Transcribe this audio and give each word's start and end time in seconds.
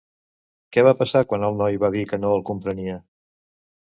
Què 0.77 0.83
va 0.87 0.93
passar 1.01 1.19
quan 1.33 1.45
el 1.49 1.59
noi 1.59 1.77
va 1.83 1.91
dir 1.97 2.01
que 2.13 2.19
no 2.23 2.31
el 2.39 2.41
comprenia? 2.49 2.97